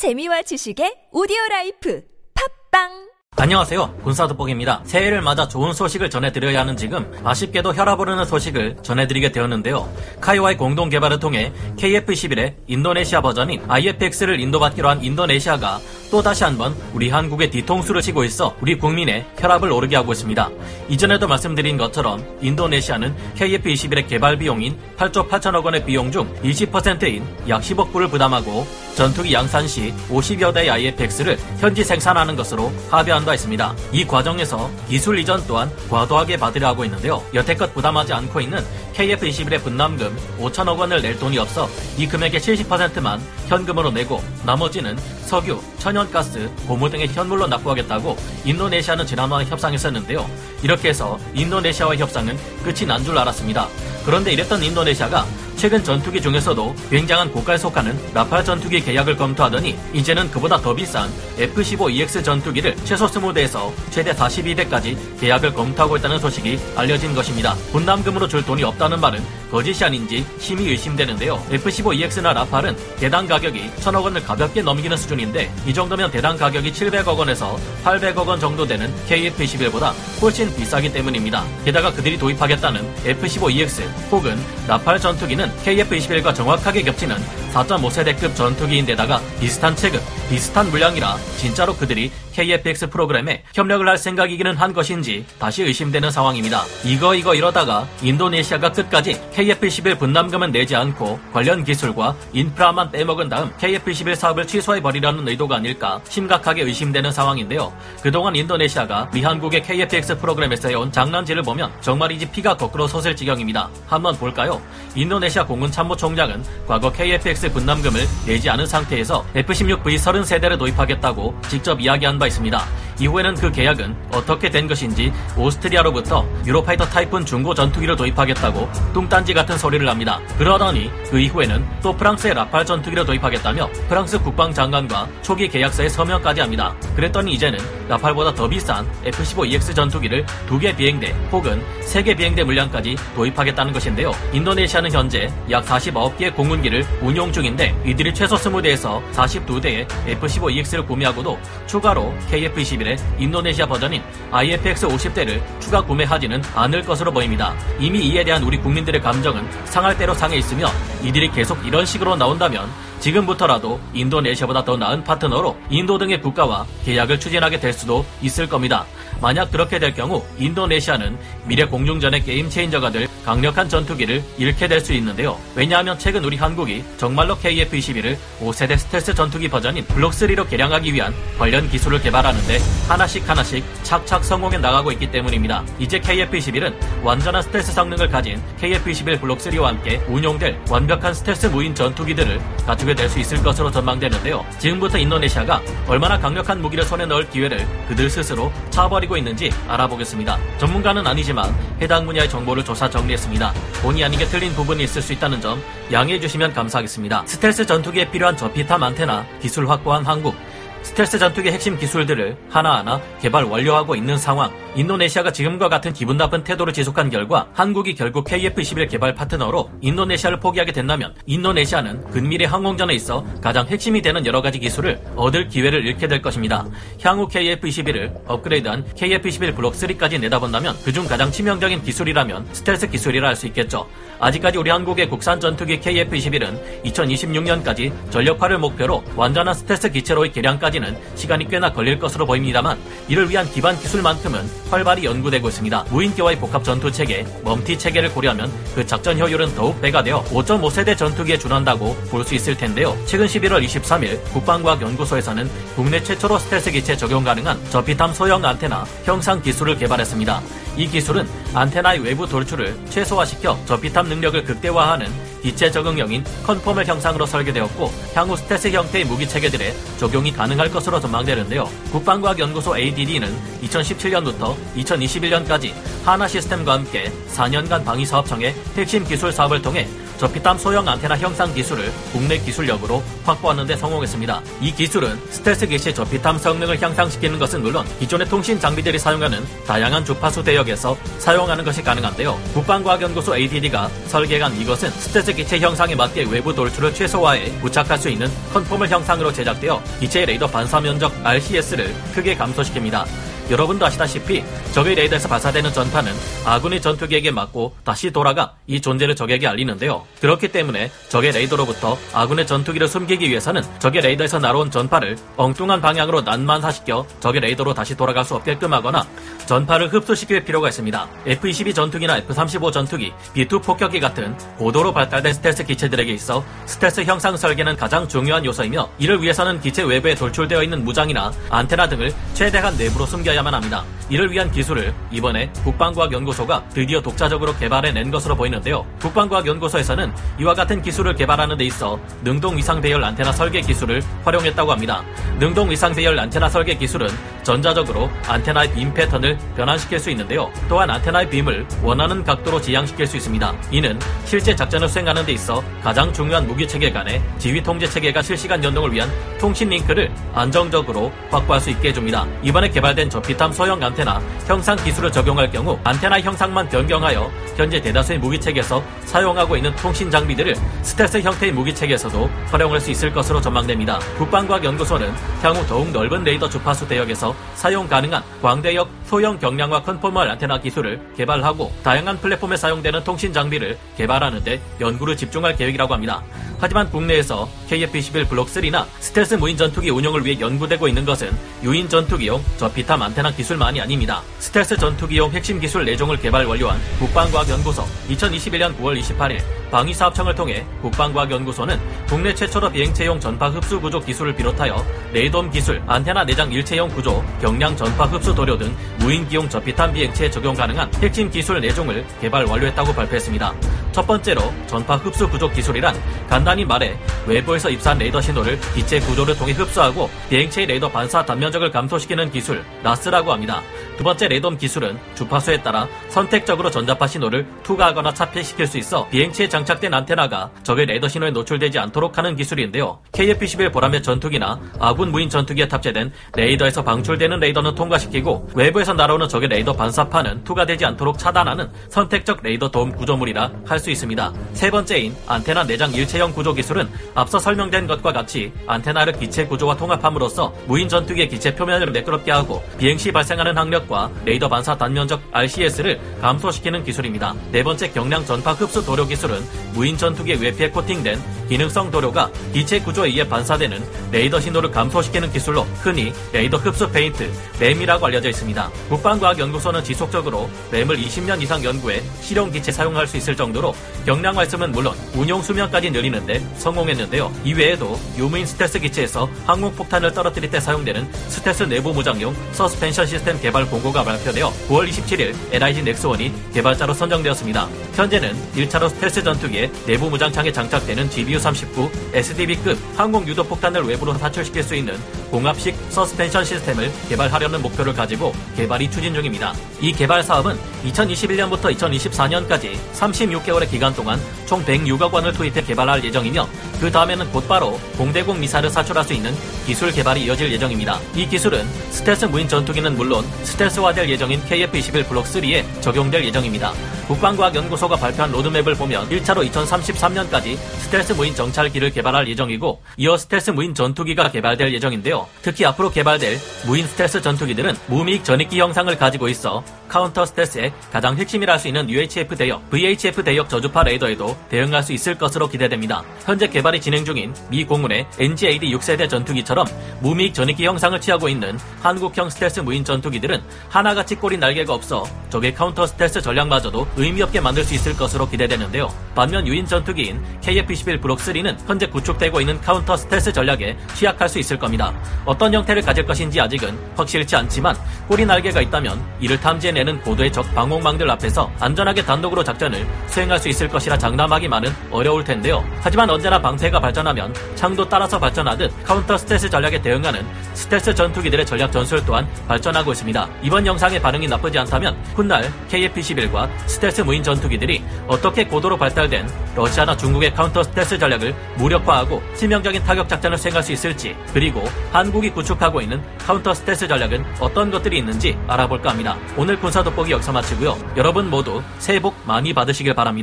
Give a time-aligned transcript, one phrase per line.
[0.00, 2.00] 재미와 지식의 오디오 라이프.
[2.32, 3.09] 팟빵
[3.40, 3.94] 안녕하세요.
[4.04, 4.82] 군사도복입니다.
[4.84, 9.90] 새해를 맞아 좋은 소식을 전해드려야 하는 지금 아쉽게도 혈압 오르는 소식을 전해드리게 되었는데요.
[10.20, 15.80] 카이와의 공동 개발을 통해 KF-11의 인도네시아 버전인 IFX를 인도받기로 한 인도네시아가
[16.10, 20.50] 또 다시 한번 우리 한국의 뒤통수를 치고 있어 우리 국민의 혈압을 오르게 하고 있습니다.
[20.90, 27.90] 이전에도 말씀드린 것처럼 인도네시아는 KF-21의 개발 비용인 8조 8천억 원의 비용 중 20%인 약 10억
[27.90, 28.66] 불을 부담하고
[28.96, 33.74] 전투기 양산 시 50여 대의 IFX를 현지 생산하는 것으로 합의한 바 있습니다.
[33.92, 37.22] 이 과정에서 기술 이전 또한 과도하게 받으려 하고 있는데요.
[37.32, 43.92] 여태껏 부담하지 않고 있는 KF-21의 분담금 5천억 원을 낼 돈이 없어 이 금액의 70%만 현금으로
[43.92, 50.28] 내고 나머지는 석유, 천연가스, 고무 등의 현물로 납부하겠다고 인도네시아는 지난번에 협상했었는데요.
[50.64, 53.68] 이렇게 해서 인도네시아와의 협상은 끝이 난 줄 알았습니다.
[54.04, 55.24] 그런데 이랬던 인도네시아가
[55.60, 62.24] 최근 전투기 중에서도 굉장한 고가에 속하는 라팔 전투기 계약을 검토하더니 이제는 그보다 더 비싼 F-15EX
[62.24, 67.54] 전투기를 최소 20대에서 최대 42대까지 계약을 검토하고 있다는 소식이 알려진 것입니다.
[67.72, 71.44] 분담금으로 줄 돈이 없다는 말은 거짓이 아닌지 심히 의심되는데요.
[71.50, 77.58] F-15EX나 라팔은 대당 가격이 1000억 원을 가볍게 넘기는 수준인데 이 정도면 대당 가격이 700억 원에서
[77.84, 81.44] 800억 원 정도 되는 KF-21보다 훨씬 비싸기 때문입니다.
[81.66, 87.16] 게다가 그들이 도입하겠다는 F-15EX 혹은 라팔 전투기는 KF-21과 정확하게 겹치는
[87.52, 95.24] 4.5세대급 전투기인데다가 비슷한 체급, 비슷한 물량이라 진짜로 그들이 KFX 프로그램에 협력을 할 생각이기는 한 것인지
[95.38, 96.62] 다시 의심되는 상황입니다.
[96.84, 104.14] 이거 이거 이러다가 인도네시아가 끝까지 KF-11 분담금은 내지 않고 관련 기술과 인프라만 빼먹은 다음 KF-11
[104.14, 107.72] 사업을 취소해버리려는 의도가 아닐까 심각하게 의심되는 상황인데요.
[108.02, 113.68] 그동안 인도네시아가 미한국의 KFX 프로그램에서 해온 장난질을 보면 정말이지 피가 거꾸로 솟을 지경입니다.
[113.86, 114.60] 한번 볼까요?
[114.94, 122.28] 인도네시아 공군 참모총장은 과거 KFX 분담금을 내지 않은 상태에서 F-16V 30세대를 도입하겠다고 직접 이야기한 바
[122.28, 122.60] 있습니다.
[123.00, 129.88] 이후에는 그 계약은 어떻게 된 것인지 오스트리아로부터 유로파이터 타이푼 중고 전투기를 도입하겠다고 뚱딴지 같은 소리를
[129.88, 130.20] 합니다.
[130.38, 136.74] 그러더니 그 이후에는 또 프랑스의 라팔 전투기를 도입하겠다며 프랑스 국방장관과 초기 계약서에 서명까지 합니다.
[136.94, 137.58] 그랬더니 이제는
[137.88, 144.12] 라팔보다 더 비싼 F-15EX 전투기를 두 개 비행대 혹은 세 개 비행대 물량까지 도입하겠다는 것인데요.
[144.34, 152.89] 인도네시아는 현재 약 49개의 공군기를 운용 중인데 이들이 최소 20대에서 42대의 F-15EX를 구매하고도 추가로 KF-21
[152.90, 154.02] 의 인도네시아 버전인
[154.32, 157.54] IFX 50대를 추가 구매하지는 않을 것으로 보입니다.
[157.78, 160.68] 이미 이에 대한 우리 국민들의 감정은 상할 대로 상해 있으며
[161.02, 162.68] 이들이 계속 이런 식으로 나온다면
[163.00, 168.84] 지금부터라도 인도네시아보다 더 나은 파트너로 인도 등의 국가와 계약을 추진하게 될 수도 있을 겁니다.
[169.20, 174.94] 만약 그렇게 될 경우 인도네시아는 미래 공중전의 game changer가 될 강력한 전투기를 잃게 될 수
[174.94, 175.38] 있는데요.
[175.54, 182.00] 왜냐하면 최근 우리 한국이 정말로 KF-21을 5세대 스텔스 전투기 버전인 블록3로 개량하기 위한 관련 기술을
[182.00, 185.62] 개발하는데 하나씩 하나씩 착착 성공해 나가고 있기 때문입니다.
[185.78, 192.89] 이제 KF-21은 완전한 스텔스 성능을 가진 KF-21 블록3와 함께 운용될 완벽한 스텔스 무인 전투기들을 갖추게
[192.94, 194.44] 될 수 있을 것으로 전망되는데요.
[194.58, 200.38] 지금부터 인도네시아가 얼마나 강력한 무기를 손에 넣을 기회를 그들 스스로 차버리고 있는지 알아보겠습니다.
[200.58, 203.52] 전문가는 아니지만 해당 분야의 정보를 조사 정리했습니다.
[203.82, 207.24] 본의 아니게 틀린 부분이 있을 수 있다는 점 양해해 주시면 감사하겠습니다.
[207.26, 210.36] 스텔스 전투기에 필요한 저피탐 안테나 기술 확보한 한국
[210.82, 214.50] 스텔스 전투기 핵심 기술들을 하나하나 개발 완료하고 있는 상황.
[214.76, 220.70] 인도네시아가 지금과 같은 기분 나쁜 태도를 지속한 결과 한국이 결국 KF-21 개발 파트너로 인도네시아를 포기하게
[220.70, 226.22] 된다면 인도네시아는 근미래 항공전에 있어 가장 핵심이 되는 여러 가지 기술을 얻을 기회를 잃게 될
[226.22, 226.66] 것입니다.
[227.02, 233.46] 향후 KF-21을 업그레이드한 KF-21 블록 3까지 내다본다면 그중 가장 치명적인 기술이라면 스텔스 기술이라 할 수
[233.46, 233.88] 있겠죠.
[234.20, 241.48] 아직까지 우리 한국의 국산 전투기 KF-21은 2026년까지 전력화를 목표로 완전한 스텔스 기체로의 개량까지 는 시간이
[241.48, 245.86] 꽤나 걸릴 것으로 보입니다만 이를 위한 기반 기술만큼은 활발히 연구되고 있습니다.
[245.90, 251.38] 무인기와의 복합 전투 체계, MUM-T 체계를 고려하면 그 작전 효율은 더욱 배가 되어 5.5세대 전투기에
[251.38, 252.96] 준한다고 볼 수 있을 텐데요.
[253.06, 259.76] 최근 11월 23일 국방과학연구소에서는 국내 최초로 스텔스 기체 적용 가능한 저피탐 소형 안테나 형상 기술을
[259.78, 260.40] 개발했습니다.
[260.76, 265.06] 이 기술은 안테나의 외부 돌출을 최소화시켜 저피탐 능력을 극대화하는
[265.42, 271.68] 기체 적응형인 conformal 형상으로 설계되었고 향후 스텔스 형태의 무기 체계들에 적용이 가능할 것으로 전망되는데요.
[271.92, 275.72] 국방과학연구소 ADD는 2017년부터 2021년까지
[276.04, 279.86] 한화 시스템과 함께 4년간 방위사업청의 핵심 기술 사업을 통해
[280.20, 284.42] 저피탐 소형 안테나 형상 기술을 국내 기술력으로 확보하는 데 성공했습니다.
[284.60, 290.44] 이 기술은 스텔스 기체 저피탐 성능을 향상시키는 것은 물론 기존의 통신 장비들이 사용하는 다양한 주파수
[290.44, 292.38] 대역에서 사용하는 것이 가능한데요.
[292.52, 298.90] 국방과학연구소 ADD가 설계한 이것은 스텔스 기체 형상에 맞게 외부 돌출을 최소화해 부착할 수 있는 conformal
[298.90, 303.06] 형상으로 제작되어 기체의 레이더 반사 면적 RCS를 크게 감소시킵니다.
[303.50, 306.12] 여러분도 아시다시피 적의 레이더에서 발사되는 전파는
[306.44, 310.06] 아군의 전투기에게 맞고 다시 돌아가 이 존재를 적에게 알리는데요.
[310.20, 317.06] 그렇기 때문에 적의 레이더로부터 아군의 전투기를 숨기기 위해서는 적의 레이더에서 날아온 전파를 엉뚱한 방향으로 난반사시켜
[317.18, 319.04] 적의 레이더로 다시 돌아갈 수 없게끔 하거나
[319.46, 321.08] 전파를 흡수시킬 필요가 있습니다.
[321.26, 327.76] F-22 전투기나 F-35 전투기, B-2 폭격기 같은 고도로 발달된 스텔스 기체들에게 있어 스텔스 형상 설계는
[327.76, 333.39] 가장 중요한 요소이며 이를 위해서는 기체 외부에 돌출되어 있는 무장이나 안테나 등을 최대한 내부로 숨겨야
[333.42, 333.84] 만 합니다.
[334.08, 338.84] 이를 위한 기술을 이번에 국방과학연구소가 드디어 독자적으로 개발해낸 것으로 보이는데요.
[339.00, 345.02] 국방과학연구소에서는 이와 같은 기술을 개발하는 데 있어 능동 위상 배열 안테나 설계 기술을 활용했다고 합니다.
[345.38, 347.08] 능동 위상 배열 안테나 설계 기술은
[347.42, 350.50] 전자적으로 안테나의 빔 패턴을 변환시킬 수 있는데요.
[350.68, 353.54] 또한 안테나의 빔을 원하는 각도로 지향시킬 수 있습니다.
[353.70, 358.62] 이는 실제 작전을 수행하는 데 있어 가장 중요한 무기 체계 간의 지휘 통제 체계가 실시간
[358.62, 362.26] 연동을 위한 통신 링크를 안정적으로 확보할 수 있게 해줍니다.
[362.42, 368.18] 이번에 개발된 저 피탐 소형 안테나 형상 기술을 적용할 경우 안테나 형상만 변경하여 현재 대다수의
[368.18, 374.00] 무기체계에서 사용하고 있는 통신 장비들을 스텔스 형태의 무기체계에서도 활용할 수 있을 것으로 전망됩니다.
[374.18, 375.12] 국방과학연구소는
[375.42, 381.72] 향후 더욱 넓은 레이더 주파수 대역에서 사용 가능한 광대역 소형 경량화 conformal 안테나 기술을 개발하고
[381.82, 386.22] 다양한 플랫폼에 사용되는 통신 장비를 개발하는 데 연구를 집중할 계획이라고 합니다.
[386.60, 392.40] 하지만 국내에서 KF-21 블록 3나 스텔스 무인 전투기 운용을 위해 연구되고 있는 것은 유인 전투기용
[392.56, 394.22] 저피탐 안테나 기술만이 아닙니다.
[394.38, 401.78] 스텔스 전투기용 핵심 기술 4종을 개발 완료한 국방과학연구소 2021년 9월 28일 방위사업청을 통해 국방과학연구소는
[402.08, 407.76] 국내 최초로 비행체용 전파 흡수 구조 기술을 비롯하여 레이돔 기술, 안테나 내장 일체형 구조, 경량
[407.76, 413.54] 전파 흡수 도료 등 무인기용 저피탐 비행체에 적용 가능한 핵심 기술 4종을 개발 완료했다고 발표했습니다.
[413.92, 415.94] 첫 번째로 전파 흡수 구조 기술이란
[416.28, 416.96] 간단히 말해
[417.26, 423.32] 외부에서 입사한 레이더 신호를 기체 구조를 통해 흡수하고 비행체의 레이더 반사 단면적을 감소시키는 기술 RAS라고
[423.32, 423.62] 합니다.
[423.96, 429.92] 두 번째 레이돔 기술은 주파수에 따라 선택적으로 전자파 신호를 투과하거나 차폐시킬 수 있어 비행체에 장착된
[429.92, 433.00] 안테나가 적의 레이더 신호에 노출되지 않도록 하는 기술인데요.
[433.12, 439.72] KF-21 보라매 전투기나 아군 무인 전투기에 탑재된 레이더에서 방출되는 레이더는 통과시키고 외부에서 날아오는 적의 레이더
[439.72, 444.32] 반사파는 투과되지 않도록 차단하는 선택적 레이더 돔 구조물이라 할수 있습니다.
[444.52, 450.54] 세 번째인 안테나 내장 일체형 구조 기술은 앞서 설명된 것과 같이 안테나를 기체 구조와 통합함으로써
[450.66, 456.84] 무인 전투기의 기체 표면을 매끄럽게 하고 비행 시 발생하는 항력과 레이더 반사 단면적 RCS를 감소시키는
[456.84, 457.34] 기술입니다.
[457.50, 459.40] 네 번째 경량 전파 흡수 도료 기술은
[459.72, 461.18] 무인 전투기의 외피에 코팅된
[461.48, 463.82] 기능성 도료가 기체 구조에 의해 반사되는
[464.12, 468.70] 레이더 신호를 감소시키는 기술로 흔히 레이더 흡수 페인트, RAM이라고 알려져 있습니다.
[468.88, 473.69] 국방과학연구소는 지속적으로 RAM을 20년 이상 연구해 실용 기체 사용할 수 있을 정도로
[474.06, 477.32] 경량화했음은 물론 운용 수명까지 늘리는데 성공했는데요.
[477.44, 483.66] 이외에도 유무인 스텔스 기체에서 항공 폭탄을 떨어뜨릴 때 사용되는 스텔스 내부 무장용 서스펜션 시스템 개발
[483.66, 487.68] 공고가 발표되어 9월 27일 LIG 넥스원이 개발자로 선정되었습니다.
[487.94, 494.74] 현재는 1차로 스텔스 전투기의 내부 무장창에 장착되는 GBU-39 SDB급 항공 유도 폭탄을 외부로 사출시킬 수
[494.74, 494.96] 있는
[495.30, 499.54] 공압식 서스펜션 시스템을 개발하려는 목표를 가지고 개발이 추진 중입니다.
[499.80, 506.48] 이 개발 사업은 2021년부터 2024년까지 36개월 의 기간 동안 총 106억 원을 투입해 개발할 예정이며
[506.80, 509.32] 그 다음에는 곧바로 공대공 미사일을 사출할 수 있는
[509.66, 510.98] 기술 개발이 이어질 예정입니다.
[511.14, 516.72] 이 기술은 스텔스 무인 전투기는 물론 스텔스화될 예정인 KF-21 블록 3에 적용될 예정입니다.
[517.06, 524.30] 국방과학연구소가 발표한 로드맵을 보면 1차로 2033년까지 스텔스 무인 정찰기를 개발할 예정이고 이어 스텔스 무인 전투기가
[524.30, 525.26] 개발될 예정인데요.
[525.42, 531.52] 특히 앞으로 개발될 무인 스텔스 전투기들은 무미익 전익기 형상을 가지고 있어 counter stealth의 가장 핵심이라
[531.52, 536.04] 할 수 있는 UHF 대역, VHF 대역 저주파 레이더에도 대응할 수 있을 것으로 기대됩니다.
[536.24, 539.66] 현재 개발이 진행 중인 미 공군의 NGAD 6세대 전투기처럼
[540.00, 545.86] 무미익 전익기 형상을 취하고 있는 한국형 스텔스 무인 전투기들은 하나같이 꼬리 날개가 없어 적의 카운터
[545.86, 548.88] 스텔스 전략마저도 의미 없게 만들 수 있을 것으로 기대되는데요.
[549.14, 554.58] 반면 유인 전투기인 KF-21 블록 3는 현재 구축되고 있는 카운터 스텔스 전략에 취약할 수 있을
[554.58, 554.94] 겁니다.
[555.24, 557.76] 어떤 형태를 가질 것인지 아직은 확실치 않지만
[558.06, 563.68] 꼬리 날개가 있다면 이를 탐지해내는 고도의 적 방공망들 앞에서 안전하게 단독으로 작전을 수행할 수 있을
[563.68, 565.64] 것이라 장담하기만은 어려울 텐데요.
[565.80, 572.04] 하지만 언제나 방패가 발전하면 창도 따라서 발전하듯 카운터 스텔스 전략에 대응하는 스텔스 전투기들의 전략 전술
[572.04, 573.28] 또한 발전하고 있습니다.
[573.42, 580.34] 이번 영상의 반응이 나쁘지 않다면 훗날 KF-21과 스텔스 무인 전투기들이 어떻게 고도로 발달된 러시아나 중국의
[580.34, 586.54] 카운터 스텔스 전략을 무력화하고 치명적인 타격 작전을 수행할 수 있을지 그리고 한국이 구축하고 있는 카운터
[586.54, 589.16] 스텔스 전략은 어떤 것들이 있는지 알아볼까 합니다.
[589.36, 590.76] 오늘 군사 돋보기 여기서 마치고요.
[590.96, 593.10] 여러분 모두 새해 복 많이 받으시길 바랍